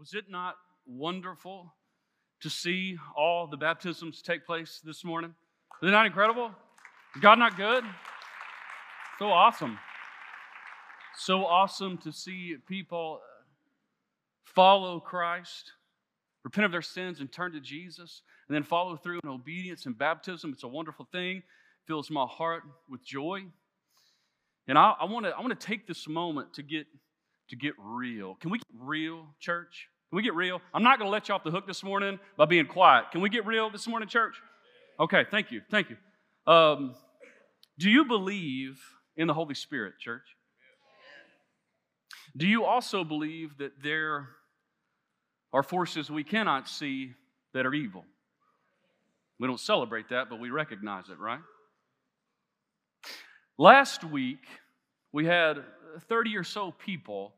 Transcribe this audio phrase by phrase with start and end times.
[0.00, 0.54] Was it not
[0.86, 1.74] wonderful
[2.40, 5.34] to see all the baptisms take place this morning?
[5.82, 6.52] Is it not incredible?
[7.14, 7.84] Is God not good?
[9.18, 9.78] So awesome.
[11.18, 13.20] So awesome to see people
[14.46, 15.72] follow Christ,
[16.44, 19.98] repent of their sins, and turn to Jesus, and then follow through in obedience and
[19.98, 20.54] baptism.
[20.54, 21.42] It's a wonderful thing.
[21.86, 23.42] Fills my heart with joy.
[24.66, 26.86] And I, I want to I want to take this moment to get
[27.50, 28.36] to get real.
[28.36, 29.89] Can we get real, church?
[30.10, 30.60] Can we get real?
[30.74, 33.12] I'm not going to let you off the hook this morning by being quiet.
[33.12, 34.34] Can we get real this morning, church?
[34.98, 35.60] Okay, thank you.
[35.70, 36.52] Thank you.
[36.52, 36.96] Um,
[37.78, 38.80] do you believe
[39.16, 40.24] in the Holy Spirit, church?
[42.36, 44.28] Do you also believe that there
[45.52, 47.12] are forces we cannot see
[47.54, 48.04] that are evil?
[49.38, 51.40] We don't celebrate that, but we recognize it, right?
[53.58, 54.40] Last week,
[55.12, 55.58] we had
[56.08, 57.32] 30 or so people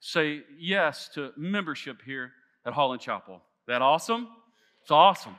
[0.00, 2.32] say yes to membership here
[2.64, 3.42] at Holland Chapel.
[3.66, 4.28] That awesome?
[4.82, 5.36] It's awesome.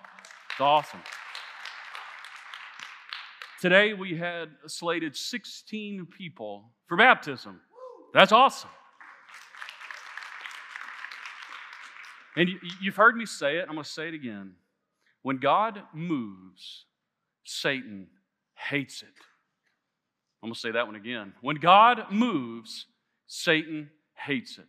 [0.51, 1.01] It's awesome.
[3.61, 7.59] Today we had slated 16 people for baptism.
[8.13, 8.69] That's awesome.
[12.35, 12.49] And
[12.81, 14.53] you've heard me say it, I'm going to say it again.
[15.23, 16.85] When God moves,
[17.43, 18.07] Satan
[18.55, 19.09] hates it.
[20.41, 21.33] I'm going to say that one again.
[21.41, 22.85] When God moves,
[23.27, 23.89] Satan
[24.19, 24.65] hates it.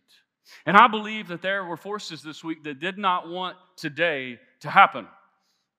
[0.65, 4.69] And I believe that there were forces this week that did not want today to
[4.69, 5.07] happen.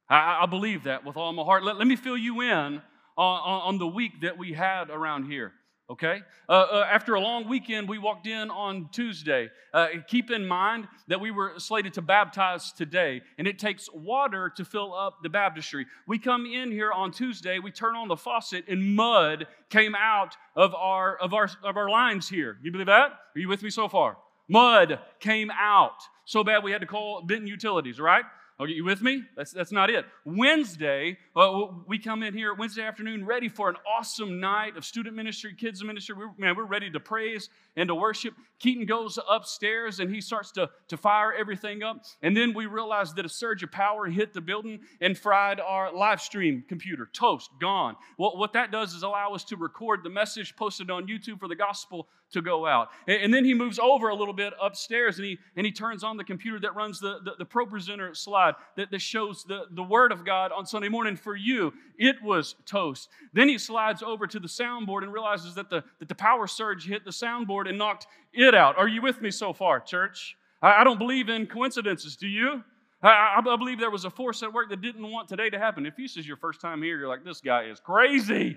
[0.09, 1.65] I, I believe that with all my heart.
[1.65, 2.81] Let, let me fill you in on,
[3.17, 5.53] on, on the week that we had around here
[5.93, 6.23] okay?
[6.48, 9.51] Uh, uh, after a long weekend, we walked in on Tuesday.
[9.73, 14.51] Uh, keep in mind that we were slated to baptize today, and it takes water
[14.57, 15.87] to fill up the baptistry.
[16.07, 20.37] We come in here on Tuesday, we turn on the faucet, and mud came out
[20.57, 22.59] of our, of our, of our lines here.
[22.62, 23.12] You believe that?
[23.34, 24.17] Are you with me so far?
[24.49, 26.03] Mud came out.
[26.25, 28.25] So bad we had to call Benton Utilities, right?
[28.63, 29.25] Okay, you with me?
[29.37, 30.05] That's, that's not it.
[30.25, 35.17] Wednesday, uh, we come in here Wednesday afternoon ready for an awesome night of student
[35.17, 36.15] ministry, kids ministry.
[36.17, 38.34] We're, man, we're ready to praise and to worship.
[38.61, 42.05] Keaton goes upstairs and he starts to, to fire everything up.
[42.22, 45.93] And then we realize that a surge of power hit the building and fried our
[45.93, 47.09] live stream computer.
[47.12, 47.97] Toast, gone.
[48.17, 51.49] Well, what that does is allow us to record the message posted on YouTube for
[51.49, 52.88] the gospel to go out.
[53.06, 56.04] And, and then he moves over a little bit upstairs and he, and he turns
[56.04, 59.82] on the computer that runs the, the, the ProPresenter slide that, that shows the, the
[59.82, 61.72] Word of God on Sunday morning for you.
[61.98, 63.09] It was toast.
[63.32, 66.87] Then he slides over to the soundboard and realizes that the, that the power surge
[66.87, 68.78] hit the soundboard and knocked it out.
[68.78, 70.37] Are you with me so far, church?
[70.60, 72.62] I, I don't believe in coincidences, do you?
[73.03, 75.87] I, I, believe there was a force at work that didn't want today to happen.
[75.87, 78.56] If this is your first time here, you're like, this guy is crazy.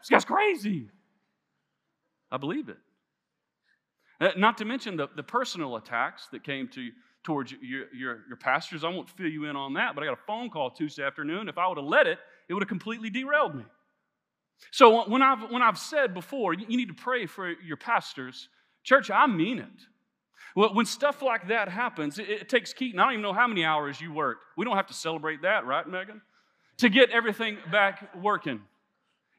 [0.00, 0.88] This guy's crazy.
[2.30, 2.78] I believe it.
[4.20, 6.90] Uh, not to mention the, the personal attacks that came to
[7.22, 8.84] towards your, your, your pastors.
[8.84, 11.48] I won't fill you in on that, but I got a phone call Tuesday afternoon.
[11.48, 12.18] If I would have let it,
[12.48, 13.64] it would have completely derailed me.
[14.70, 18.48] So when I've, when I've said before, you need to pray for your pastors,
[18.84, 19.66] church, I mean it.
[20.54, 23.64] When stuff like that happens, it, it takes Keaton, I don't even know how many
[23.64, 24.42] hours you worked.
[24.56, 26.20] We don't have to celebrate that, right, Megan?
[26.78, 28.60] To get everything back working.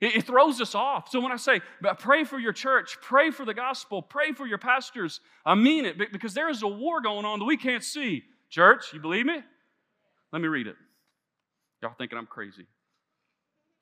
[0.02, 1.10] It, throws us off.
[1.10, 1.62] So when I say,
[2.00, 5.98] pray for your church, pray for the gospel, pray for your pastors, I mean it
[6.12, 8.24] because there is a war going on that we can't see.
[8.50, 9.42] Church, you believe me?
[10.34, 10.76] Let me read it.
[11.82, 12.66] Y'all thinking I'm crazy.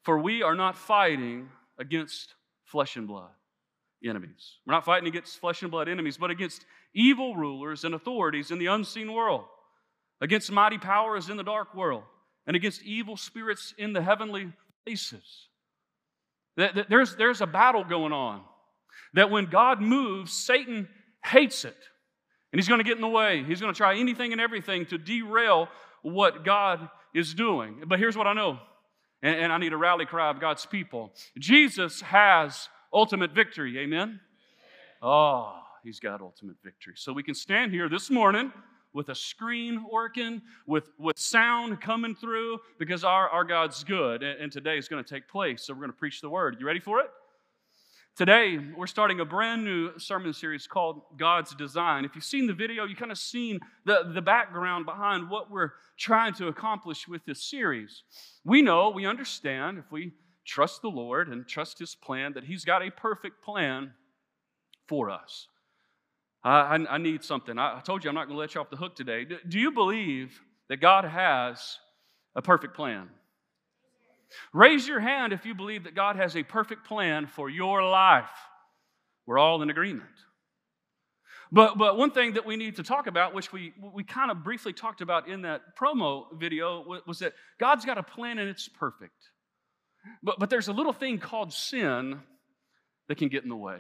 [0.04, 3.32] For we are not fighting against flesh and blood
[4.04, 4.58] enemies.
[4.66, 8.60] We're not fighting against flesh and blood enemies, but against evil rulers and authorities in
[8.60, 9.46] the unseen world,
[10.22, 12.04] against mighty powers in the dark world,
[12.48, 14.52] and against evil spirits in the heavenly
[14.86, 15.49] places.
[16.90, 18.42] There's, there's a battle going on.
[19.14, 20.88] That when God moves, Satan
[21.24, 21.78] hates it.
[22.52, 23.44] And he's going to get in the way.
[23.44, 25.70] He's going to try anything and everything to derail
[26.02, 27.84] what God is doing.
[27.88, 28.60] But here's what I know,
[29.22, 33.80] and, and I need a rally cry of God's people Jesus has ultimate victory.
[33.80, 34.20] Amen?
[35.02, 36.94] Oh, he's got ultimate victory.
[36.96, 38.52] So we can stand here this morning
[38.94, 44.24] with a screen working, with, with sound coming through, because our, our God's good.
[44.24, 45.64] And, and today is going to take place.
[45.64, 46.58] So we're going to preach the word.
[46.60, 47.08] You ready for it?
[48.16, 52.04] Today, we're starting a brand new sermon series called God's Design.
[52.04, 55.72] If you've seen the video, you kind of seen the, the background behind what we're
[55.98, 58.04] trying to accomplish with this series.
[58.44, 60.12] We know, we understand, if we
[60.44, 63.94] trust the Lord and trust His plan, that He's got a perfect plan
[64.88, 65.48] for us.
[66.44, 67.58] I, I, need something.
[67.58, 69.26] I, I, told you I'm not going to let you off the hook today.
[69.26, 70.40] Do, do you believe
[70.70, 71.80] that God has
[72.36, 73.10] a perfect plan?
[74.54, 78.30] Raise your hand if you believe that God has a perfect plan for your life.
[79.26, 80.10] We're all in agreement.
[81.52, 84.44] But, but one thing that we need to talk about, which we, we kind of
[84.44, 88.68] briefly talked about in that promo video, was that God's got a plan and it's
[88.68, 89.30] perfect.
[90.22, 92.20] But, but there's a little thing called sin
[93.08, 93.80] that can get in the way.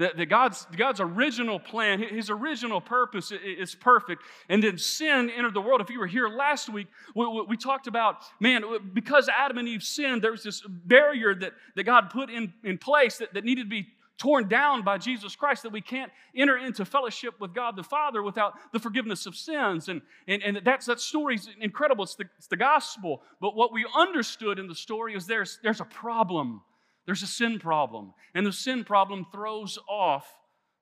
[0.00, 4.22] That, that God's, God's original plan, his original purpose is perfect.
[4.48, 5.82] And then sin entered the world.
[5.82, 8.64] If you were here last week, we, we talked about, man,
[8.94, 12.78] because Adam and Eve sinned, there was this barrier that, that God put in, in
[12.78, 16.56] place that, that needed to be torn down by Jesus Christ, that we can't enter
[16.56, 19.90] into fellowship with God the Father without the forgiveness of sins.
[19.90, 22.04] And, and, and that's, that story's incredible.
[22.04, 23.20] It's the, it's the gospel.
[23.38, 26.62] But what we understood in the story is there's, there's a problem.
[27.10, 28.14] There's a sin problem.
[28.36, 30.32] And the sin problem throws off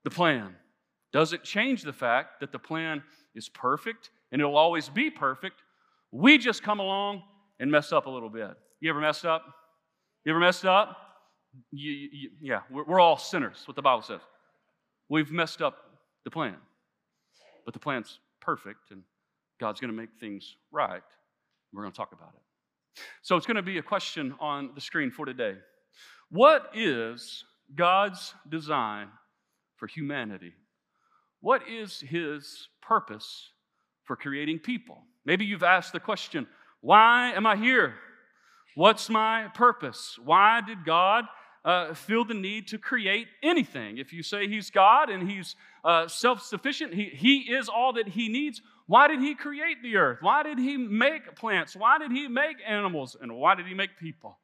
[0.05, 0.55] the plan.
[1.11, 3.03] Doesn't change the fact that the plan
[3.35, 5.63] is perfect and it'll always be perfect.
[6.13, 7.23] We just come along
[7.61, 8.51] and mess up a little bit.
[8.79, 9.43] You ever messed up?
[10.27, 10.99] You ever messed up?
[11.71, 14.21] You, you, yeah, we're, we're all sinners, what the Bible says.
[15.09, 15.79] We've messed up
[16.27, 16.57] the plan.
[17.65, 19.03] But the plan's perfect, and
[19.59, 21.01] God's going to make things right.
[21.73, 23.03] We're going to talk about it.
[23.23, 25.57] So it's going to be a question on the screen for today.
[26.31, 27.45] What is
[27.75, 29.09] God's design
[29.77, 30.53] for humanity?
[31.41, 33.51] What is His purpose
[34.05, 35.03] for creating people?
[35.25, 36.47] Maybe you've asked the question,
[36.81, 37.95] why am I here?
[38.75, 40.19] What's my purpose?
[40.23, 41.25] Why did God
[41.65, 43.99] uh, feel the need to create anything.
[43.99, 48.09] If you say he's God and he's uh, self sufficient, he, he is all that
[48.09, 50.19] he needs, why did he create the earth?
[50.23, 51.77] Why did he make plants?
[51.77, 53.17] Why did he make animals?
[53.21, 54.39] And why did he make people?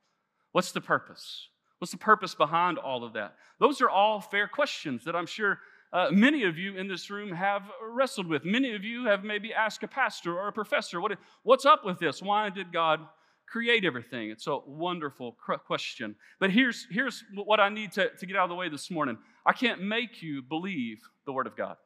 [0.52, 1.48] What's the purpose?
[1.84, 3.34] What's the purpose behind all of that?
[3.60, 5.58] Those are all fair questions that I'm sure
[5.92, 8.42] uh, many of you in this room have wrestled with.
[8.42, 11.98] Many of you have maybe asked a pastor or a professor, what, what's up with
[11.98, 12.22] this?
[12.22, 13.00] Why did God
[13.46, 14.30] create everything?
[14.30, 15.36] It's a wonderful
[15.66, 16.16] question.
[16.40, 19.18] But here's, here's what I need to, to get out of the way this morning
[19.44, 21.76] I can't make you believe the Word of God.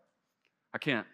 [0.72, 1.08] I can't.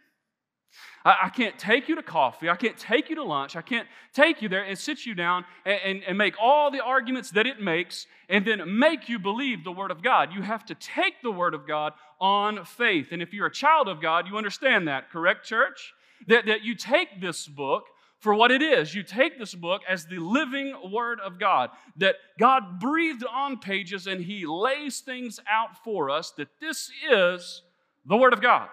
[1.05, 2.49] I, I can't take you to coffee.
[2.49, 3.57] I can't take you to lunch.
[3.57, 6.83] I can't take you there and sit you down and, and, and make all the
[6.83, 10.33] arguments that it makes and then make you believe the Word of God.
[10.33, 13.09] You have to take the Word of God on faith.
[13.13, 15.93] And if you're a child of God, you understand that, correct, church?
[16.27, 17.85] That, that you take this book
[18.25, 18.95] for what it is.
[18.95, 21.69] You take this book as the living Word of God,
[21.99, 27.63] that God breathed on pages and He lays things out for us, that this is
[28.07, 28.69] the Word of God.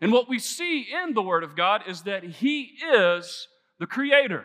[0.00, 3.48] And what we see in the Word of God is that He is
[3.78, 4.44] the Creator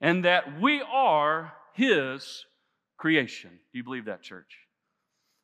[0.00, 2.44] and that we are His
[2.98, 3.50] creation.
[3.50, 4.58] Do you believe that, church?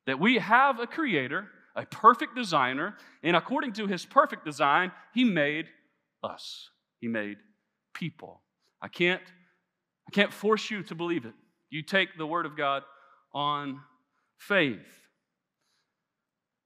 [0.07, 5.25] That we have a Creator, a perfect designer, and according to His perfect design, He
[5.25, 5.67] made
[6.23, 6.71] us.
[7.01, 7.39] He made
[7.95, 8.43] people.
[8.83, 9.23] I can't,
[10.09, 11.35] I can't force you to believe it.
[11.71, 12.83] You take the Word of God
[13.33, 13.81] on
[14.39, 15.00] faith.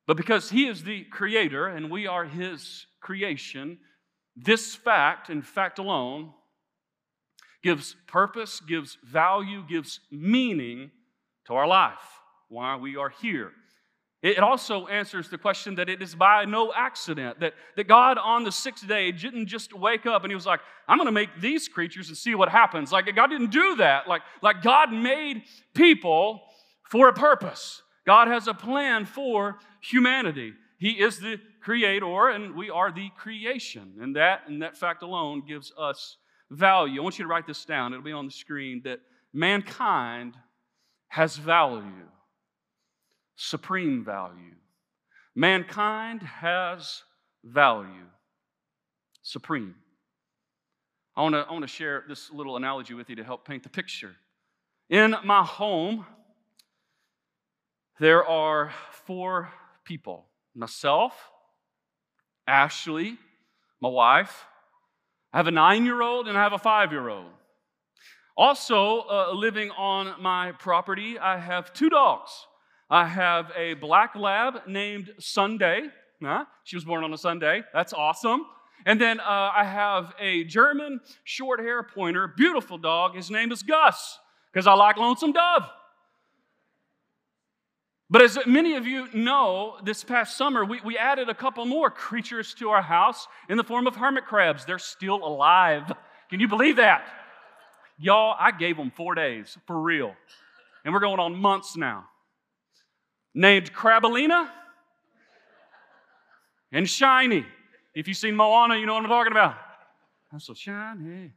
[0.06, 3.78] But because He is the Creator and we are His creation,
[4.36, 6.32] this fact, and fact alone,
[7.62, 10.90] gives purpose, gives value, gives meaning
[11.46, 13.52] to our life, why we are here.
[14.22, 18.42] It also answers the question that it is by no accident, that, that God on
[18.42, 21.28] the sixth day didn't just wake up and he was like, I'm going to make
[21.40, 22.90] these creatures and see what happens.
[22.90, 24.08] Like, God didn't do that.
[24.08, 25.42] Like, like, God made
[25.74, 26.40] people
[26.88, 27.82] for a purpose.
[28.06, 30.52] God has a plan for humanity.
[30.78, 33.94] He is the creator and we are the creation.
[34.00, 36.16] And that, and that fact alone gives us
[36.50, 37.00] value.
[37.00, 39.00] I want you to write this down, it'll be on the screen that
[39.32, 40.34] mankind
[41.08, 42.08] has value
[43.36, 44.54] supreme value.
[45.34, 47.02] Mankind has
[47.42, 48.06] value,
[49.22, 49.74] supreme.
[51.16, 53.68] I want to I wanna share this little analogy with you to help paint the
[53.68, 54.14] picture.
[54.88, 56.06] In my home,
[57.98, 58.72] there are
[59.06, 59.50] four
[59.84, 61.12] people myself,
[62.46, 63.18] Ashley,
[63.80, 64.44] my wife,
[65.32, 67.30] I have a nine year old, and I have a five year old.
[68.36, 72.30] Also, uh, living on my property, I have two dogs.
[72.90, 75.82] I have a black lab named Sunday.
[76.22, 76.44] Huh?
[76.64, 77.62] She was born on a Sunday.
[77.72, 78.44] That's awesome.
[78.86, 83.14] And then uh, I have a German short hair pointer, beautiful dog.
[83.16, 84.18] His name is Gus,
[84.52, 85.68] because I like Lonesome Dove.
[88.14, 91.90] But as many of you know, this past summer, we, we added a couple more
[91.90, 94.64] creatures to our house in the form of hermit crabs.
[94.64, 95.90] They're still alive.
[96.30, 97.08] Can you believe that?
[97.98, 100.14] Y'all, I gave them four days, for real.
[100.84, 102.04] And we're going on months now
[103.34, 104.48] named Crabalina
[106.70, 107.44] and Shiny.
[107.96, 109.56] If you've seen Moana, you know what I'm talking about.
[110.32, 111.32] I'm so shiny.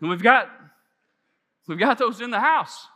[0.00, 0.48] And we've got
[1.68, 2.86] we've got those in the house.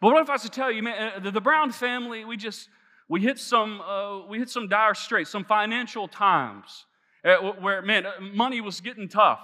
[0.00, 2.68] But what if I was to tell you, man, uh, the, Brown family, we just,
[3.08, 6.86] we hit some, uh, we hit some dire straits, some financial times
[7.24, 9.40] uh, where, man, uh, money was getting tough.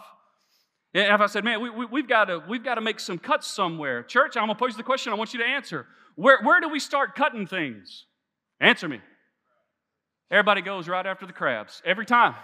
[0.94, 3.18] And if I said, man, we, we, we've, got to, we've got to make some
[3.18, 4.02] cuts somewhere.
[4.02, 5.86] Church, I'm going to pose the question I want you to answer.
[6.14, 8.06] Where, where do we start cutting things?
[8.60, 9.00] Answer me.
[10.30, 12.34] Everybody goes right after the crabs, every time.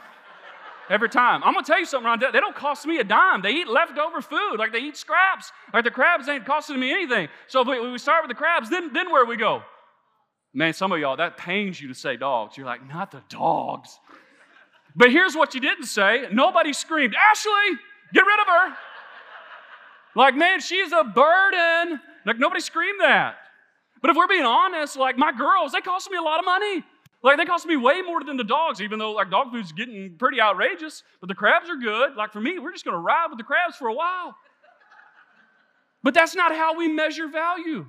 [0.92, 1.42] Every time.
[1.42, 2.20] I'm gonna tell you something, Ron.
[2.20, 3.40] They don't cost me a dime.
[3.40, 5.50] They eat leftover food, like they eat scraps.
[5.72, 7.28] Like the crabs ain't costing me anything.
[7.46, 9.62] So if we, we start with the crabs, then, then where we go?
[10.52, 12.58] Man, some of y'all, that pains you to say dogs.
[12.58, 13.98] You're like, not the dogs.
[14.94, 16.26] But here's what you didn't say.
[16.30, 17.78] Nobody screamed, Ashley,
[18.12, 18.76] get rid of her.
[20.14, 22.02] Like, man, she's a burden.
[22.26, 23.36] Like, nobody screamed that.
[24.02, 26.84] But if we're being honest, like my girls, they cost me a lot of money.
[27.22, 30.16] Like they cost me way more than the dogs, even though like dog food's getting
[30.18, 31.04] pretty outrageous.
[31.20, 32.16] But the crabs are good.
[32.16, 34.34] Like for me, we're just to ride with the crabs for a while.
[36.02, 37.86] But that's not how we measure value.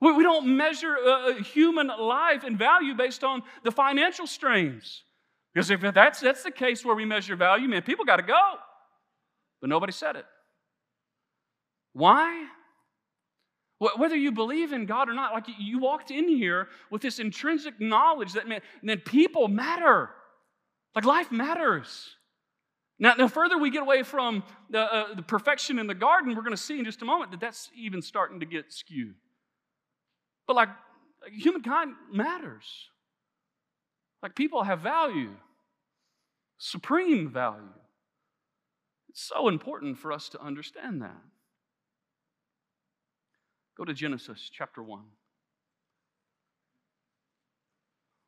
[0.00, 5.04] We, we don't measure uh, human life and value based on the financial strains.
[5.54, 8.54] Because if that's, that's the case where we measure value, man, people got to go.
[9.60, 10.24] But nobody said it.
[11.92, 12.46] Why?
[13.80, 17.80] Whether you believe in God or not, like you walked in here with this intrinsic
[17.80, 20.10] knowledge that, man, that people matter.
[20.94, 22.16] Like life matters.
[22.98, 26.42] Now, the further we get away from the, uh, the perfection in the garden, we're
[26.42, 29.14] going to see in just a moment that that's even starting to get skewed.
[30.46, 30.68] But like,
[31.22, 32.66] like humankind matters.
[34.22, 35.30] Like people have value,
[36.58, 37.72] supreme value.
[39.08, 41.16] It's so important for us to understand that.
[43.80, 45.00] Go to Genesis chapter 1.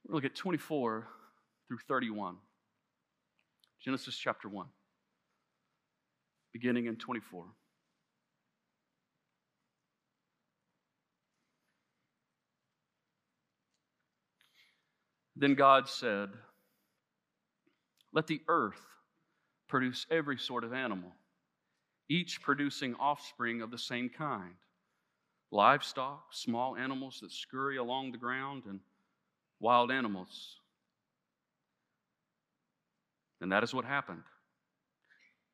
[0.09, 1.07] We'll look at 24
[1.69, 2.37] through 31.
[3.85, 4.67] Genesis chapter 1,
[6.55, 7.45] beginning in 24.
[15.37, 16.31] Then God said,
[18.15, 18.81] Let the earth
[19.69, 21.13] produce every sort of animal,
[22.09, 24.55] each producing offspring of the same kind
[25.53, 28.81] livestock, small animals that scurry along the ground, and
[29.61, 30.57] wild animals.
[33.41, 34.23] And that is what happened.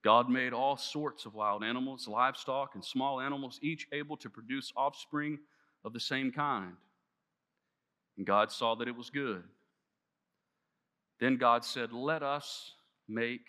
[0.04, 4.72] God made all sorts of wild animals, livestock, and small animals, each able to produce
[4.76, 5.38] offspring
[5.84, 6.72] of the same kind.
[8.16, 9.42] And God saw that it was good.
[11.18, 12.72] Then God said, Let us
[13.08, 13.48] make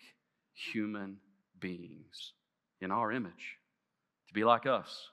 [0.53, 1.17] human
[1.59, 2.33] beings
[2.81, 3.57] in our image
[4.27, 5.09] to be like us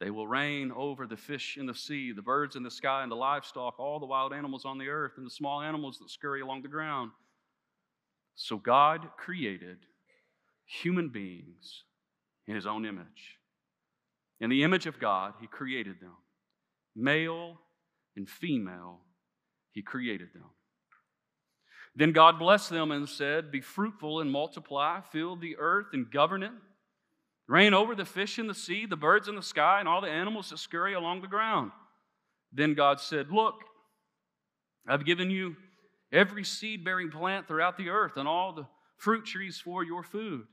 [0.00, 3.12] they will reign over the fish in the sea, the birds in the sky, and
[3.12, 6.40] the livestock, all the wild animals on the earth, and the small animals that scurry
[6.40, 7.10] along the ground.
[8.34, 9.78] So God created
[10.66, 11.84] human beings
[12.46, 13.38] in his own image.
[14.40, 16.16] In the image of God, he created them.
[16.96, 17.58] Male
[18.16, 19.00] and female,
[19.72, 20.50] he created them.
[21.96, 26.42] Then God blessed them and said, Be fruitful and multiply, fill the earth and govern
[26.42, 26.52] it.
[27.46, 30.08] Reign over the fish in the sea, the birds in the sky, and all the
[30.08, 31.72] animals that scurry along the ground.
[32.52, 33.56] Then God said, Look,
[34.86, 35.56] I've given you
[36.12, 40.46] every seed bearing plant throughout the earth and all the fruit trees for your food.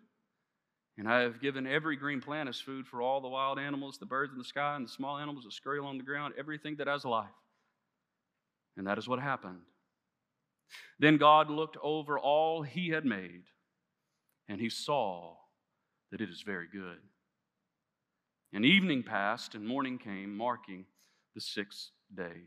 [0.98, 4.06] And I have given every green plant as food for all the wild animals, the
[4.06, 6.88] birds in the sky, and the small animals that scurry along the ground, everything that
[6.88, 7.30] has life.
[8.76, 9.62] And that is what happened.
[11.00, 13.44] Then God looked over all he had made,
[14.48, 15.36] and he saw
[16.12, 16.98] that it is very good.
[18.54, 20.86] And evening passed, and morning came, marking
[21.36, 22.44] the sixth day.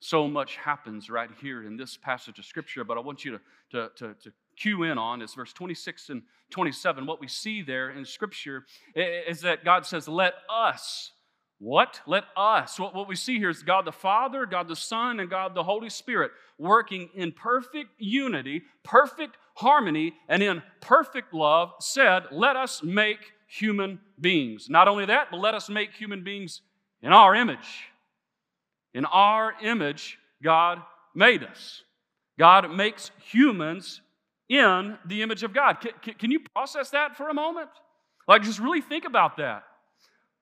[0.00, 3.40] So much happens right here in this passage of Scripture, but I want you to,
[3.72, 7.04] to, to, to cue in on is verse 26 and 27.
[7.04, 11.12] What we see there in Scripture is that God says, Let us.
[11.58, 12.00] What?
[12.06, 12.78] Let us.
[12.78, 15.64] What, what we see here is God the Father, God the Son, and God the
[15.64, 22.82] Holy Spirit working in perfect unity, perfect harmony, and in perfect love said, Let us
[22.82, 24.68] make human beings.
[24.68, 26.60] Not only that, but let us make human beings
[27.02, 27.86] in our image.
[28.94, 30.80] In our image, God
[31.14, 31.82] made us.
[32.38, 34.00] God makes humans
[34.48, 35.80] in the image of God.
[35.80, 37.68] Can, can, can, you process that for a moment?
[38.26, 39.64] Like, just really think about that.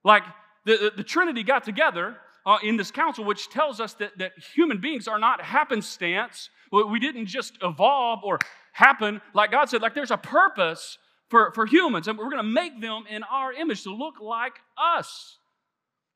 [0.03, 0.23] Like,
[0.67, 4.79] the, the, Trinity got together uh, in this council, which tells us that, that human
[4.79, 6.49] beings are not happenstance.
[6.71, 8.39] We didn't just evolve or
[8.73, 9.21] happen.
[9.33, 10.97] Like God said, like there's a purpose
[11.29, 14.53] for, for humans, and we're going to make them in our image to look like
[14.77, 15.37] us,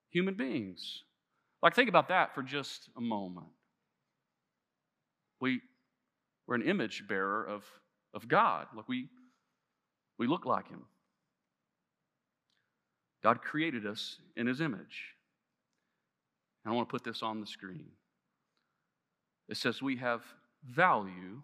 [0.09, 1.03] human beings.
[1.63, 3.47] Like, think about that for just a moment.
[5.39, 5.61] We,
[6.47, 7.63] we're an image bearer of,
[8.13, 8.67] of God.
[8.75, 9.09] Like, we,
[10.17, 10.83] we look like Him.
[13.23, 15.15] God created us in His image.
[16.63, 17.87] And I want to put this on the screen.
[19.49, 20.21] It says we have
[20.69, 21.41] value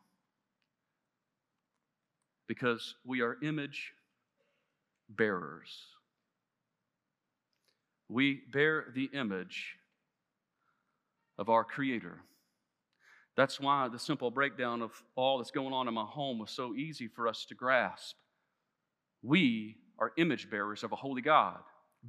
[2.48, 3.94] because we are image
[5.10, 5.70] bearers.
[8.10, 9.76] We bear the image
[11.38, 12.20] of our Creator.
[13.36, 16.74] That's why the simple breakdown of all that's going on in my home was so
[16.74, 18.16] easy for us to grasp.
[19.22, 21.58] We are image bearers of a holy God.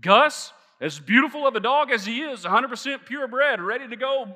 [0.00, 4.34] Gus, as beautiful of a dog as he is, 100% purebred, ready to go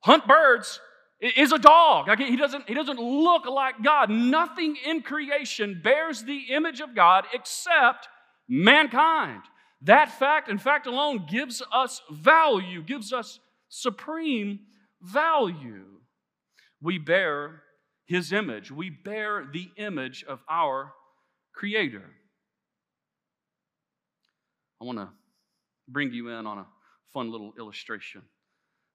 [0.00, 0.80] hunt birds,
[1.20, 2.08] is a dog.
[2.18, 4.08] He, doesn't, he doesn't look like God.
[4.08, 8.08] Nothing in creation bears the image of God except
[8.48, 9.42] mankind.
[9.82, 14.60] That fact in fact alone gives us value, gives us supreme
[15.02, 15.84] value.
[16.82, 17.62] We bear
[18.06, 20.92] his image, we bear the image of our
[21.52, 22.10] Creator.
[24.80, 25.08] I want to
[25.88, 26.66] bring you in on a
[27.12, 28.22] fun little illustration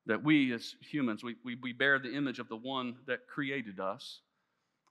[0.07, 3.79] that we as humans, we, we, we bear the image of the one that created
[3.79, 4.21] us.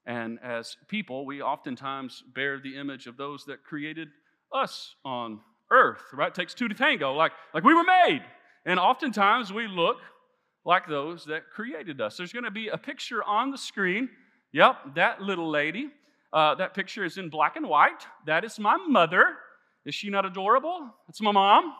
[0.05, 4.09] And as people, we oftentimes bear the image of those that created
[4.53, 5.39] us on
[5.71, 6.27] earth, right?
[6.27, 8.21] It takes two to tango, like, like we were made.
[8.65, 9.97] And oftentimes we look
[10.63, 12.17] like those that created us.
[12.17, 14.09] There's going to be a picture on the screen.
[14.51, 15.89] Yep, that little lady.
[16.33, 18.05] Uh, that picture is in black and white.
[18.25, 19.37] That is my mother.
[19.85, 20.89] Is she not adorable?
[21.07, 21.73] It's my mom.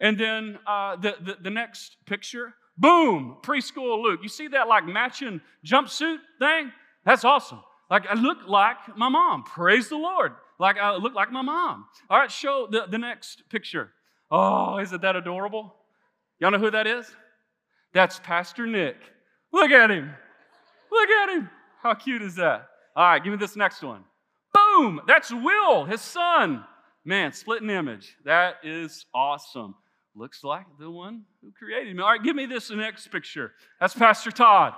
[0.00, 4.20] And then uh, the, the, the next picture, boom, preschool Luke.
[4.22, 6.72] You see that like matching jumpsuit thing?
[7.04, 7.60] That's awesome.
[7.90, 9.44] Like I look like my mom.
[9.44, 10.32] Praise the Lord.
[10.58, 11.86] Like I look like my mom.
[12.08, 13.90] All right, show the, the next picture.
[14.30, 15.74] Oh, isn't that adorable?
[16.40, 17.10] Y'all know who that is?
[17.92, 18.96] That's Pastor Nick.
[19.52, 20.10] Look at him.
[20.90, 21.50] Look at him.
[21.82, 22.68] How cute is that?
[22.96, 24.04] All right, give me this next one.
[24.52, 25.00] Boom!
[25.06, 26.64] That's Will, his son.
[27.04, 28.16] Man, splitting image.
[28.24, 29.74] That is awesome.
[30.16, 32.02] Looks like the one who created me.
[32.02, 33.52] All right, give me this next picture.
[33.80, 34.74] That's Pastor Todd.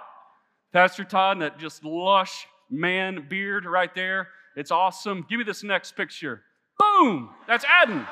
[0.72, 4.28] Pastor Todd and that just lush man beard right there.
[4.56, 5.24] It's awesome.
[5.28, 6.42] Give me this next picture.
[6.78, 7.30] Boom!
[7.46, 8.06] That's Adden.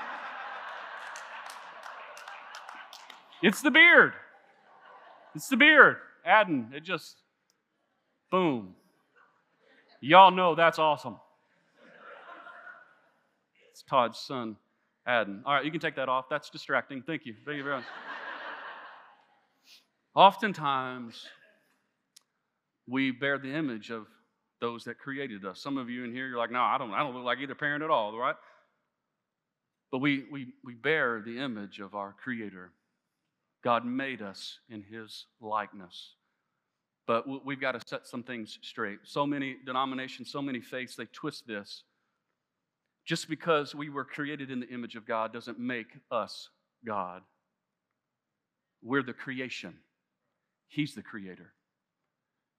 [3.42, 4.12] It's the beard.
[5.35, 5.96] It's the beard.
[6.27, 7.16] Adden, it just,
[8.31, 8.74] boom.
[10.00, 11.16] Y'all know that's awesome.
[13.88, 14.57] Todd's son,
[15.07, 15.42] Adden.
[15.44, 16.29] All right, you can take that off.
[16.29, 17.03] That's distracting.
[17.03, 17.35] Thank you.
[17.44, 17.85] Thank you very much.
[20.14, 21.27] Oftentimes,
[22.87, 24.07] we bear the image of
[24.61, 25.61] those that created us.
[25.61, 27.55] Some of you in here, you're like, no, I don't, I don't look like either
[27.55, 28.37] parent at all, right?
[29.90, 32.73] But we, we, we bear the image of our Creator.
[33.62, 36.14] God made us in His likeness.
[37.07, 39.01] But we've got to set some things straight.
[39.05, 41.83] So many denominations, so many faiths, they twist this.
[43.04, 46.48] Just because we were created in the image of God doesn't make us
[46.86, 47.22] God.
[48.82, 49.74] We're the creation,
[50.68, 51.52] He's the creator.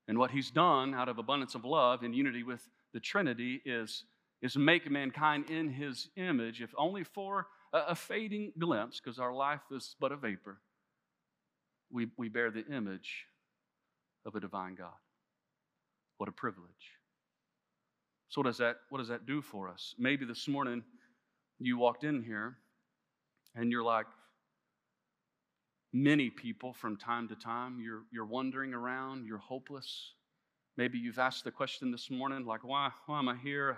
[0.07, 2.61] And what He's done out of abundance of love in unity with
[2.93, 4.03] the Trinity is,
[4.41, 9.33] is make mankind in His image, if only for a, a fading glimpse, because our
[9.33, 10.59] life is but a vapor
[11.91, 13.25] we, we bear the image
[14.25, 14.93] of a divine God.
[16.17, 16.69] What a privilege.
[18.29, 19.95] So, what does, that, what does that do for us?
[19.97, 20.83] Maybe this morning
[21.59, 22.57] you walked in here
[23.55, 24.07] and you're like
[25.93, 27.79] many people from time to time.
[27.79, 30.11] You're, you're wandering around, you're hopeless.
[30.77, 33.77] Maybe you've asked the question this morning, like, why, why am I here?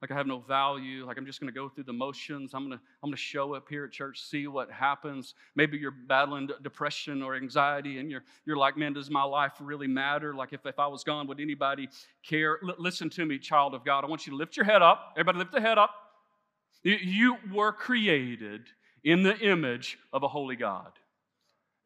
[0.00, 2.54] Like I have no value, like I'm just going to go through the motions.
[2.54, 5.34] I'm going to I'm going to show up here at church, see what happens.
[5.56, 9.88] Maybe you're battling depression or anxiety and you're you're like, "Man, does my life really
[9.88, 10.34] matter?
[10.34, 11.88] Like if, if I was gone, would anybody
[12.22, 14.04] care?" L- listen to me, child of God.
[14.04, 15.14] I want you to lift your head up.
[15.16, 15.90] Everybody lift the head up.
[16.84, 18.62] You, you were created
[19.02, 20.92] in the image of a holy God.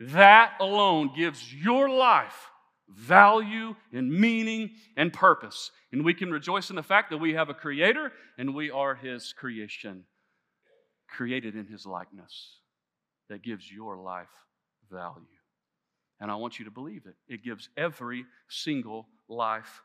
[0.01, 2.52] That alone gives your life
[2.89, 5.71] value and meaning and purpose.
[5.93, 8.95] And we can rejoice in the fact that we have a creator and we are
[8.95, 10.05] his creation,
[11.09, 12.59] created in his likeness,
[13.29, 14.29] that gives your life
[14.91, 15.25] value.
[16.21, 17.15] And I want you to believe it.
[17.29, 19.83] It gives every single life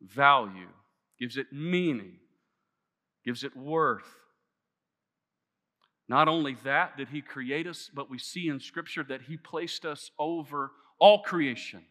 [0.00, 0.68] value,
[1.18, 2.16] gives it meaning,
[3.24, 4.06] gives it worth.
[6.08, 9.84] Not only that, did he create us, but we see in Scripture that he placed
[9.84, 11.82] us over all creation.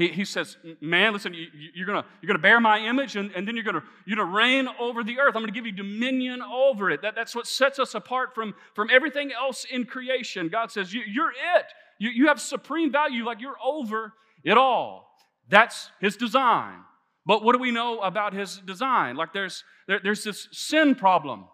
[0.00, 3.46] He, he says, Man, listen, you, are going you're gonna bear my image, and, and
[3.46, 5.36] then you're going you're gonna reign over the earth.
[5.36, 7.02] I'm going to give you dominion over it.
[7.02, 10.48] That, that's what sets us apart from, from everything else in creation.
[10.48, 11.66] God says, you, You're it.
[11.98, 15.06] You, you have supreme value, like you're over it all.
[15.50, 16.78] That's His design.
[17.26, 19.16] But what do we know about His design?
[19.16, 21.44] Like there's, there, there's this sin problem.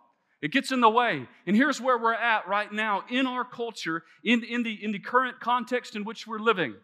[0.40, 1.26] It gets in the way.
[1.48, 5.00] And here's where we're at right now in our culture, in, in, the, in the
[5.00, 6.76] current context in which we're living.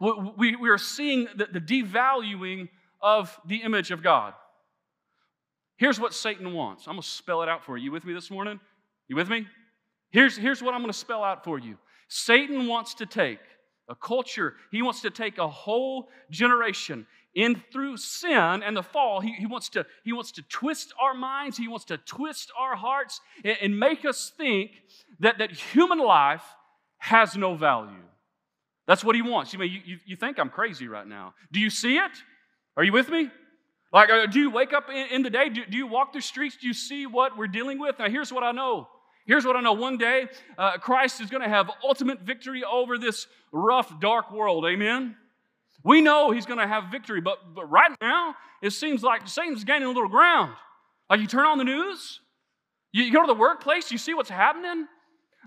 [0.00, 2.68] We, we are seeing the, the devaluing
[3.00, 4.34] of the image of God.
[5.76, 6.86] Here's what Satan wants.
[6.86, 7.86] I'm going to spell it out for you.
[7.86, 8.60] You with me this morning?
[9.08, 9.46] You with me?
[10.10, 11.76] Here's, here's what I'm going to spell out for you.
[12.08, 13.40] Satan wants to take
[13.88, 19.20] a culture, he wants to take a whole generation in through sin and the fall.
[19.20, 22.76] He, he, wants, to, he wants to twist our minds, he wants to twist our
[22.76, 24.70] hearts and, and make us think
[25.20, 26.44] that, that human life
[26.98, 28.04] has no value.
[28.86, 29.52] That's what he wants.
[29.52, 31.34] You mean you, you, you think I'm crazy right now?
[31.52, 32.10] Do you see it?
[32.76, 33.30] Are you with me?
[33.92, 35.48] Like, uh, do you wake up in, in the day?
[35.50, 36.56] Do, do, you walk the streets?
[36.60, 37.98] Do you see what we're dealing with?
[37.98, 38.88] Now, here's what I know.
[39.26, 39.74] Here's what I know.
[39.74, 40.26] One day,
[40.58, 44.64] uh, Christ is going to have ultimate victory over this rough, dark world.
[44.66, 45.14] Amen?
[45.84, 49.64] We know he's going to have victory, but, but right now, it seems like Satan's
[49.64, 50.52] gaining a little ground.
[51.10, 52.20] Like, you turn on the news,
[52.92, 54.86] you, you go to the workplace, you see what's happening.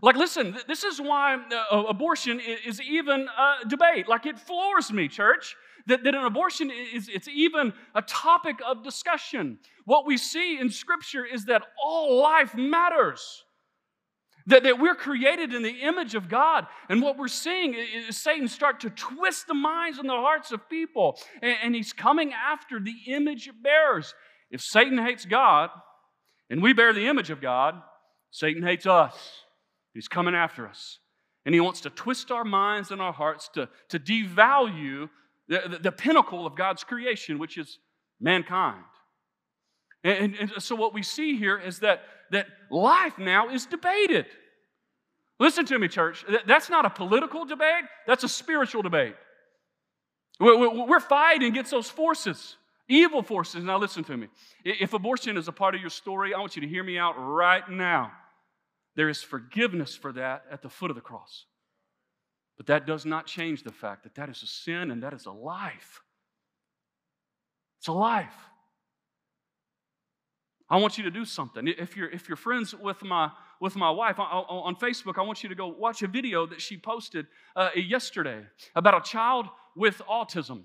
[0.02, 1.38] Like, listen, this is why
[1.72, 4.08] uh, abortion is even a debate.
[4.08, 5.56] Like, it floors me, church
[5.88, 9.60] that, that an abortion is it's even a topic of discussion.
[9.86, 13.44] What we see in Scripture is that all life matters.
[14.48, 16.68] That, that we're created in the image of God.
[16.88, 20.70] And what we're seeing is Satan start to twist the minds and the hearts of
[20.70, 21.18] people.
[21.42, 24.14] And, and he's coming after the image bearers.
[24.52, 25.72] If Satan hates God
[26.52, 27.82] and we bear the image of God,
[28.30, 29.45] Satan hates us.
[29.96, 31.00] He's coming after us.
[31.46, 35.10] And he wants to twist our minds and our hearts to, to devalue
[35.48, 37.80] the, the, the pinnacle of God's creation, which is
[38.20, 38.84] mankind.
[40.04, 44.26] And, and, so what we see here is that, that life now is debated.
[45.40, 46.26] Listen to me, church.
[46.46, 49.16] That's not a political debate, that's a spiritual debate.
[50.40, 52.58] We're fighting against those forces,
[52.90, 53.64] evil forces.
[53.64, 54.28] Now, listen to me.
[54.66, 57.14] If abortion is a part of your story, I want you to hear me out
[57.18, 58.12] right now.
[58.96, 61.46] There is forgiveness for that at the foot of the cross.
[62.58, 65.26] But that does not change the fact that that is a sin and that is
[65.26, 66.02] a life.
[67.80, 68.34] It's a life.
[70.70, 71.68] I want you to do something.
[71.68, 73.30] If you're, if you're friends with my,
[73.62, 76.78] with my wife on, Facebook, I want you to go watch a video that she
[76.78, 78.42] posted uh, yesterday
[78.76, 80.64] about a child with autism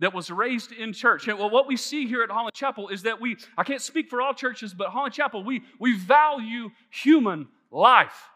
[0.00, 1.28] that was raised in church.
[1.28, 4.08] And well, what we see here at Holland Chapel is that we, I can't speak
[4.08, 8.28] for all churches, but Holland Chapel, we, we value human life,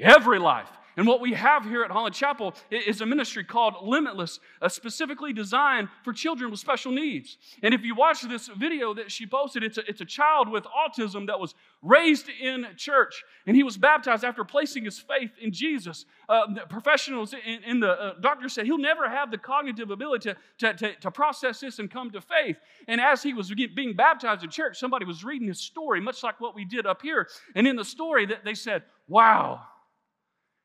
[0.00, 0.68] every life.
[0.96, 5.32] And what we have here at Holland Chapel is a ministry called Limitless, uh, specifically
[5.32, 7.38] designed for children with special needs.
[7.62, 10.64] And if you watch this video that she posted, it's a, it's a child with
[10.64, 13.24] autism that was raised in church.
[13.46, 16.04] And he was baptized after placing his faith in Jesus.
[16.28, 20.74] Uh, professionals in, in the uh, doctor said he'll never have the cognitive ability to,
[20.74, 22.58] to, to, process this and come to faith.
[22.86, 26.40] And as he was being baptized in church, somebody was reading his story, much like
[26.40, 27.28] what we did up here.
[27.54, 29.62] And in the story, that they said, Wow,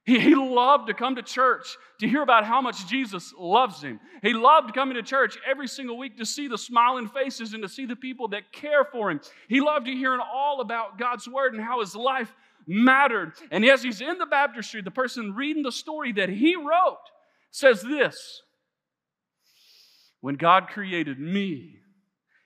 [0.06, 4.00] he, he loved to come to church to hear about how much Jesus loves him.
[4.22, 7.70] He loved coming to church every single week to see the smiling faces and to
[7.70, 9.20] see the people that care for him.
[9.50, 12.32] He loved to hear all about God's word and how his life
[12.68, 13.34] mattered.
[13.50, 16.98] And as he's in the baptistry, the person reading the story that he wrote
[17.50, 18.44] says this
[20.22, 21.80] When God created me,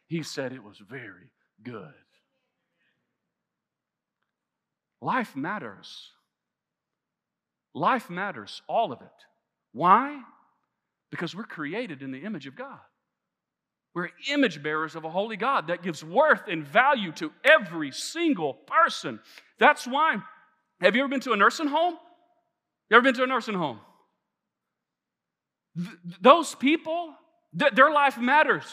[0.08, 1.94] he said it was very good.
[5.02, 6.12] Life matters.
[7.74, 9.08] Life matters, all of it.
[9.72, 10.22] Why?
[11.12, 12.80] Because we're created in the image of God.
[13.96, 18.54] We're image bearers of a holy God that gives worth and value to every single
[18.54, 19.20] person.
[19.58, 20.18] That's why.
[20.82, 21.96] Have you ever been to a nursing home?
[22.90, 23.80] You ever been to a nursing home?
[25.76, 25.90] Th-
[26.22, 27.14] those people,
[27.58, 28.66] th- their life matters.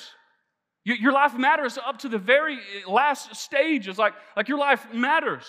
[0.86, 3.98] Y- your life matters up to the very eh, last stages.
[3.98, 5.44] Like, like your life matters.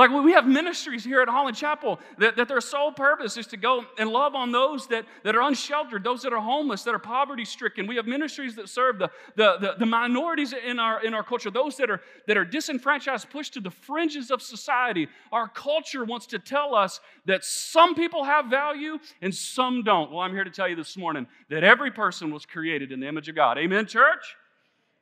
[0.00, 3.58] Like we have ministries here at Holland Chapel that, that their sole purpose is to
[3.58, 6.98] go and love on those that, that are unsheltered, those that are homeless, that are
[6.98, 7.86] poverty stricken.
[7.86, 11.50] We have ministries that serve the, the, the, the, minorities in our, in our culture,
[11.50, 15.06] those that are, that are disenfranchised, pushed to the fringes of society.
[15.32, 20.10] Our culture wants to tell us that some people have value and some don't.
[20.10, 23.06] Well, I'm here to tell you this morning that every person was created in the
[23.06, 23.58] image of God.
[23.58, 24.34] Amen, church?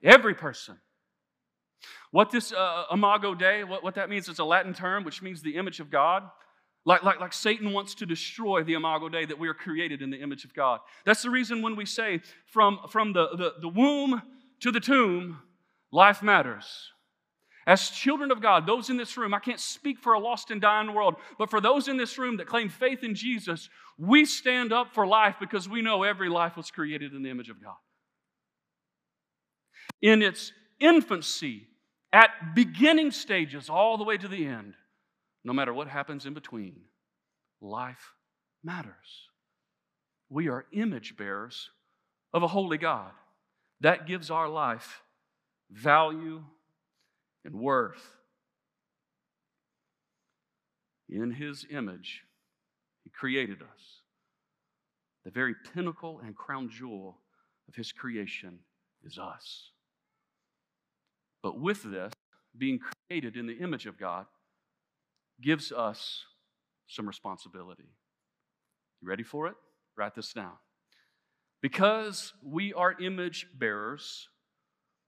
[0.03, 0.77] Every person.
[2.11, 5.43] What this uh, Imago Dei, what, what that means, is a Latin term which means
[5.43, 6.23] the image of God.
[6.85, 10.11] Like, like, like Satan wants to destroy the Imago Dei, that we are created in
[10.11, 10.81] the image of God.
[11.05, 14.23] That's the reason when we say from, from the, the, the womb
[14.61, 15.39] to the tomb,
[15.93, 16.93] life matters.
[17.67, 20.59] As children of God, those in this room, I can't speak for a lost and
[20.59, 24.73] dying world, but for those in this room that claim faith in Jesus, we stand
[24.73, 27.77] up for life because we know every life was created in the image of God.
[30.01, 31.68] In its infancy,
[32.13, 34.75] at beginning stages all the way to the end,
[35.45, 36.81] no matter what happens in between,
[37.61, 38.13] life
[38.63, 39.29] matters.
[40.31, 41.71] We are image bearers
[42.33, 43.11] of a holy God.
[43.81, 45.03] That gives our life
[45.71, 46.43] value
[47.45, 48.17] and worth.
[51.09, 52.25] In His image,
[53.05, 54.03] He created us.
[55.25, 57.19] The very pinnacle and crown jewel
[57.69, 58.59] of His creation
[59.05, 59.71] is us.
[61.43, 62.13] But with this,
[62.57, 64.27] being created in the image of God
[65.41, 66.25] gives us
[66.89, 67.89] some responsibility.
[69.01, 69.55] You ready for it?
[69.97, 70.55] Write this down.
[71.61, 74.29] Because we are image bearers,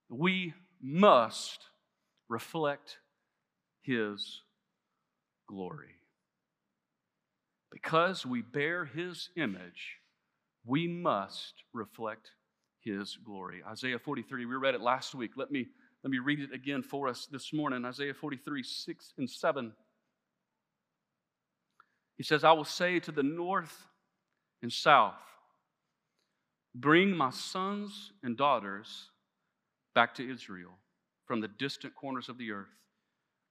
[0.08, 1.60] we must
[2.28, 2.98] reflect
[3.82, 4.42] His
[5.48, 5.94] glory.
[7.70, 9.96] Because we bear His image,
[10.64, 12.30] we must reflect
[12.80, 13.62] His glory.
[13.68, 15.32] Isaiah 43, we read it last week.
[15.36, 15.68] Let me,
[16.02, 17.84] let me read it again for us this morning.
[17.84, 19.72] Isaiah 43, 6 and 7.
[22.16, 23.86] He says, I will say to the north
[24.62, 25.20] and south,
[26.74, 29.10] Bring my sons and daughters
[29.94, 30.72] back to Israel
[31.26, 32.68] from the distant corners of the earth.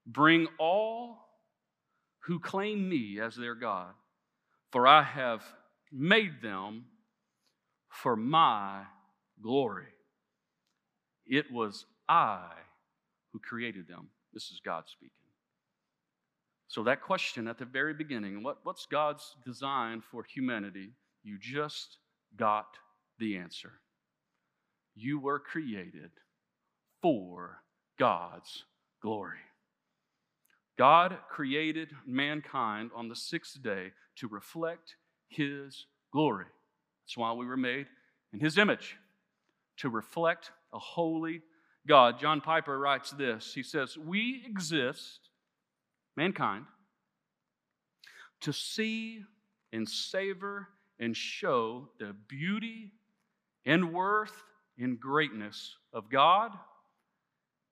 [0.06, 1.18] Bring all
[2.22, 3.94] who claim me as their God,
[4.72, 5.44] for I have
[5.92, 6.86] made them
[7.90, 8.84] for my
[9.42, 9.88] glory.
[11.26, 12.50] It was I
[13.32, 14.10] who created them.
[14.34, 15.14] This is God speaking.
[16.68, 20.92] So, that question at the very beginning what, what's God's design for humanity?
[21.24, 21.98] You just
[22.36, 22.68] got
[23.18, 23.74] the answer.
[24.96, 26.12] You were created
[27.02, 27.62] for
[27.98, 28.66] God's
[29.02, 29.40] glory.
[30.78, 34.96] God created mankind on the sixth day to reflect
[35.28, 36.46] His glory.
[37.04, 37.88] That's why we were made
[38.32, 38.96] in His image,
[39.78, 41.42] to reflect a holy
[41.88, 42.20] God.
[42.20, 45.30] John Piper writes this He says, We exist,
[46.16, 46.66] mankind,
[48.42, 49.24] to see
[49.72, 50.68] and savor
[51.00, 52.92] and show the beauty
[53.66, 54.44] and worth
[54.78, 56.52] and greatness of God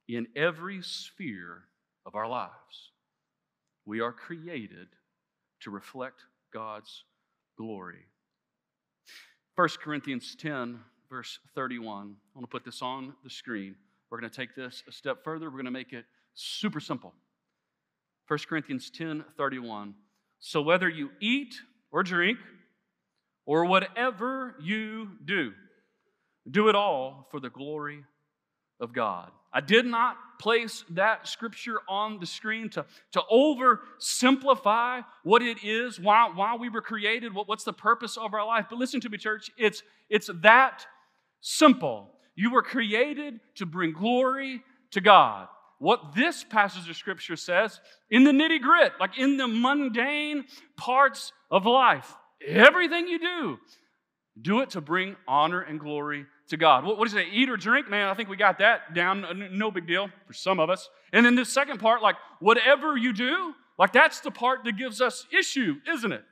[0.07, 1.63] in every sphere
[2.05, 2.91] of our lives.
[3.85, 4.87] We are created
[5.61, 6.21] to reflect
[6.53, 7.03] God's
[7.57, 8.05] glory.
[9.55, 12.15] 1 Corinthians 10, verse 31.
[12.35, 13.75] I want to put this on the screen.
[14.09, 15.47] We're going to take this a step further.
[15.47, 17.13] We're going to make it super simple.
[18.27, 19.95] 1 Corinthians 10, 31.
[20.39, 21.55] So whether you eat
[21.91, 22.37] or drink,
[23.47, 25.53] or whatever you do,
[26.51, 28.03] do it all for the glory
[28.79, 29.31] of God.
[29.51, 35.99] I did not place that scripture on the screen to, to oversimplify what it is,
[35.99, 38.65] why, why we were created, what, what's the purpose of our life.
[38.69, 40.85] But listen to me, church, it's, it's that
[41.41, 42.11] simple.
[42.37, 45.47] You were created to bring glory to God.
[45.79, 50.45] What this passage of scripture says in the nitty grit, like in the mundane
[50.77, 53.57] parts of life, everything you do,
[54.39, 56.85] do it to bring honor and glory to God.
[56.85, 57.29] What, what does it say?
[57.31, 57.89] Eat or drink?
[57.89, 59.49] Man, I think we got that down.
[59.51, 60.89] No big deal for some of us.
[61.11, 65.01] And then the second part, like whatever you do, like that's the part that gives
[65.01, 66.23] us issue, isn't it?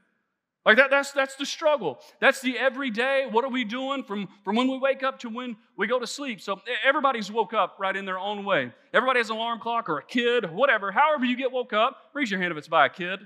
[0.65, 1.99] Like that, that's, that's the struggle.
[2.19, 3.27] That's the everyday.
[3.29, 6.07] What are we doing from, from when we wake up to when we go to
[6.07, 6.41] sleep?
[6.41, 8.73] So everybody's woke up right in their own way.
[8.91, 10.91] Everybody has an alarm clock or a kid, whatever.
[10.91, 13.19] However you get woke up, raise your hand if it's by a kid.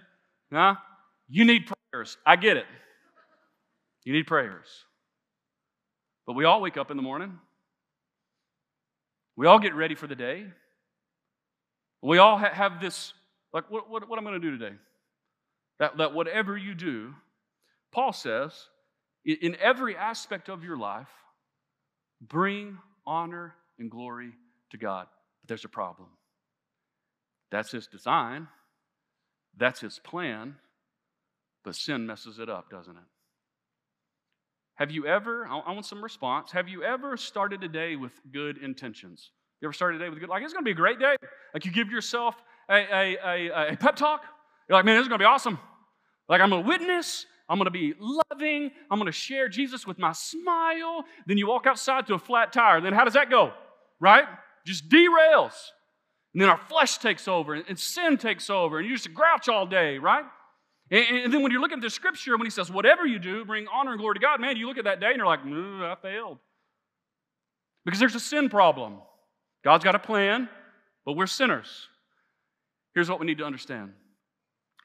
[0.51, 0.75] Huh?
[1.29, 2.17] You need prayers.
[2.25, 2.65] I get it.
[4.03, 4.67] You need prayers.
[6.27, 7.39] But we all wake up in the morning.
[9.37, 10.45] We all get ready for the day.
[12.01, 13.13] We all ha- have this,
[13.53, 14.75] like, what, what, what I'm going to do today?
[15.79, 17.13] That, that whatever you do,
[17.91, 18.53] Paul says,
[19.25, 21.09] in every aspect of your life,
[22.21, 24.31] bring honor and glory
[24.71, 25.07] to God.
[25.41, 26.09] But there's a problem.
[27.51, 28.47] That's his design,
[29.57, 30.55] that's his plan,
[31.63, 33.03] but sin messes it up, doesn't it?
[34.75, 38.57] Have you ever, I want some response, have you ever started a day with good
[38.59, 39.31] intentions?
[39.59, 41.15] You ever started a day with good, like it's gonna be a great day?
[41.53, 42.35] Like you give yourself
[42.69, 44.21] a, a, a, a pep talk?
[44.69, 45.59] You're like, man, this is gonna be awesome.
[46.29, 51.03] Like I'm gonna witness, I'm gonna be loving, I'm gonna share Jesus with my smile.
[51.25, 52.79] Then you walk outside to a flat tire.
[52.79, 53.51] Then how does that go?
[53.99, 54.25] Right?
[54.65, 55.53] Just derails.
[56.33, 59.65] And then our flesh takes over and sin takes over, and you just grouch all
[59.65, 60.25] day, right?
[60.91, 63.67] And, then when you look at the scripture, when he says, whatever you do, bring
[63.71, 65.83] honor and glory to God, man, you look at that day and you're like, mm,
[65.83, 66.39] I failed.
[67.85, 68.97] Because there's a sin problem.
[69.63, 70.49] God's got a plan,
[71.05, 71.87] but we're sinners.
[72.95, 73.93] Here's what we need to understand.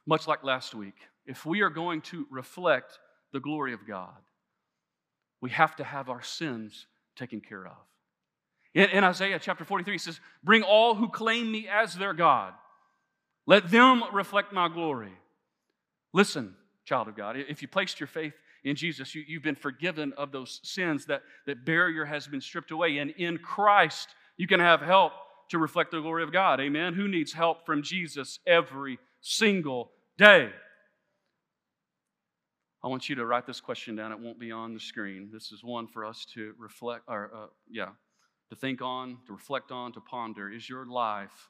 [0.06, 0.94] Much like last week,
[1.26, 2.98] if we are going to reflect
[3.32, 4.14] the glory of God,
[5.40, 7.76] we have to have our sins taken care of.
[8.74, 12.54] In, in Isaiah chapter 43, he says, Bring all who claim me as their God.
[13.46, 15.12] Let them reflect my glory.
[16.12, 20.12] Listen, child of God, if you placed your faith in Jesus, you, have been forgiven
[20.16, 21.06] of those sins.
[21.06, 22.98] That, that barrier has been stripped away.
[22.98, 25.12] And in Christ, you can have help
[25.50, 26.60] to reflect the glory of God.
[26.60, 26.94] Amen.
[26.94, 30.50] Who needs help from Jesus every single day?
[32.84, 34.12] I want you to write this question down.
[34.12, 35.30] It won't be on the screen.
[35.32, 37.88] This is one for us to reflect, or uh, yeah,
[38.50, 40.50] to think on, to reflect on, to ponder.
[40.50, 41.48] Is your life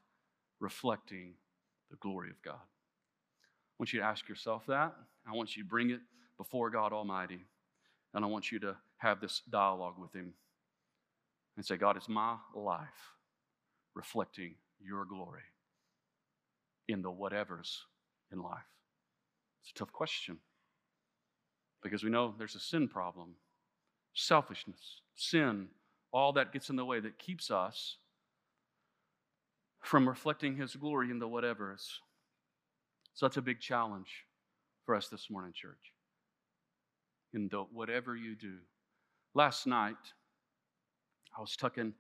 [0.61, 1.35] reflecting
[1.91, 2.61] the glory of God?
[2.63, 4.95] I want you to ask yourself that.
[5.27, 5.99] I want you to bring it
[6.39, 7.41] before God Almighty.
[8.15, 10.35] And I want you to have this dialogue with Him
[11.57, 13.11] and say, God, is my life
[13.97, 15.43] reflecting your glory
[16.87, 17.79] in the whatevers
[18.31, 18.63] in life?
[19.63, 20.39] It's a tough question
[21.85, 23.37] because we know there's a sin problem,
[24.15, 25.69] selfishness, sin,
[26.13, 27.99] all that gets in the way that keeps us
[29.83, 31.85] from reflecting His glory in the whatevers.
[33.13, 34.09] So that's a big challenge
[34.85, 35.93] for us this morning, church.
[37.35, 38.57] In the whatever you do.
[39.35, 39.97] Last night,
[41.37, 41.93] I was tucking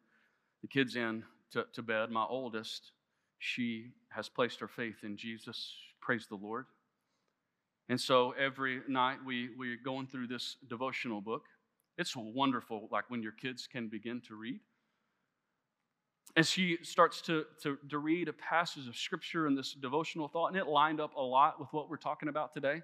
[0.63, 2.11] the kids in to, to bed.
[2.11, 2.93] My oldest,
[3.39, 5.75] she has placed her faith in Jesus.
[6.01, 6.67] Praise the Lord.
[7.89, 11.45] And so every night we, we're going through this devotional book.
[11.99, 14.61] It's wonderful, like when your kids can begin to read.
[16.37, 20.49] And she starts to, to, to read a passage of scripture in this devotional thought,
[20.49, 22.83] and it lined up a lot with what we're talking about today.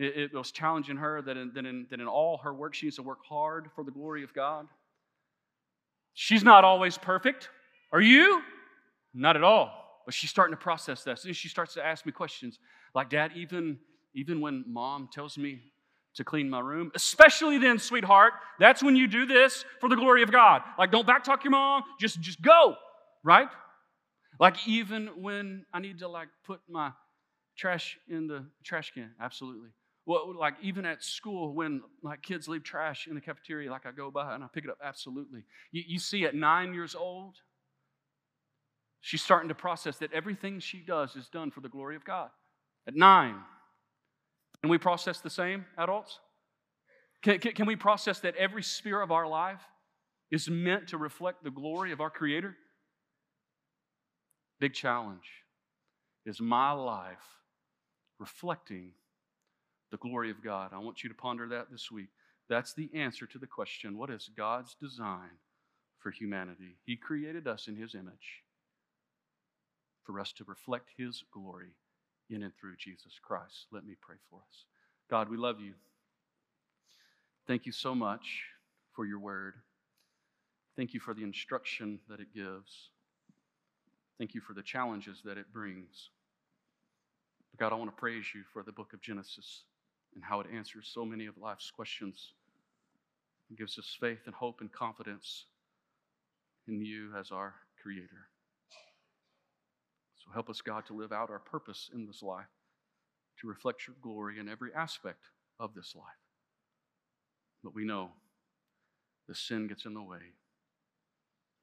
[0.00, 2.86] It, it was challenging her that in, that, in, that in all her work, she
[2.86, 4.66] needs to work hard for the glory of God.
[6.14, 7.48] She's not always perfect.
[7.92, 8.42] Are you?
[9.14, 9.81] Not at all.
[10.04, 11.24] But she's starting to process this.
[11.24, 12.58] And she starts to ask me questions
[12.94, 13.78] like, Dad, even,
[14.14, 15.60] even when mom tells me
[16.14, 20.22] to clean my room, especially then, sweetheart, that's when you do this for the glory
[20.22, 20.62] of God.
[20.78, 22.76] Like, don't backtalk your mom, just, just go,
[23.24, 23.48] right?
[24.38, 26.92] Like, even when I need to, like, put my
[27.56, 29.70] trash in the trash can, absolutely.
[30.04, 33.92] Well, like even at school, when like kids leave trash in the cafeteria, like I
[33.92, 35.44] go by and I pick it up, absolutely.
[35.70, 37.36] You, you see, at nine years old,
[39.02, 42.30] She's starting to process that everything she does is done for the glory of God.
[42.86, 43.34] At nine,
[44.60, 46.20] can we process the same, adults?
[47.20, 49.60] Can, can, can we process that every sphere of our life
[50.30, 52.56] is meant to reflect the glory of our Creator?
[54.60, 55.26] Big challenge.
[56.24, 57.26] Is my life
[58.20, 58.92] reflecting
[59.90, 60.70] the glory of God?
[60.72, 62.08] I want you to ponder that this week.
[62.48, 65.30] That's the answer to the question what is God's design
[65.98, 66.76] for humanity?
[66.84, 68.41] He created us in His image
[70.04, 71.74] for us to reflect His glory
[72.30, 73.66] in and through Jesus Christ.
[73.70, 74.64] Let me pray for us.
[75.10, 75.74] God, we love you.
[77.46, 78.44] Thank you so much
[78.94, 79.54] for your word.
[80.76, 82.90] Thank you for the instruction that it gives.
[84.18, 86.10] Thank you for the challenges that it brings.
[87.58, 89.64] God, I want to praise you for the book of Genesis
[90.14, 92.32] and how it answers so many of life's questions.
[93.50, 95.46] It gives us faith and hope and confidence
[96.68, 98.31] in you as our Creator.
[100.24, 102.46] So help us, God, to live out our purpose in this life,
[103.40, 105.24] to reflect your glory in every aspect
[105.58, 106.04] of this life.
[107.64, 108.10] But we know
[109.28, 110.34] the sin gets in the way,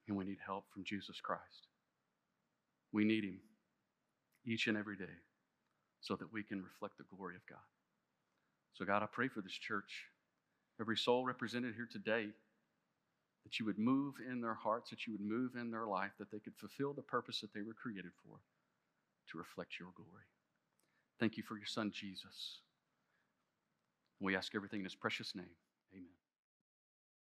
[0.08, 1.68] and we need help from Jesus Christ.
[2.92, 3.40] We need Him
[4.44, 5.04] each and every day
[6.00, 7.58] so that we can reflect the glory of God.
[8.74, 10.06] So, God, I pray for this church,
[10.80, 12.28] every soul represented here today,
[13.44, 16.30] that you would move in their hearts, that you would move in their life, that
[16.30, 18.38] they could fulfill the purpose that they were created for
[19.30, 20.24] to reflect your glory.
[21.18, 22.60] Thank you for your son, Jesus.
[24.20, 25.56] We ask everything in his precious name.
[25.94, 26.19] Amen.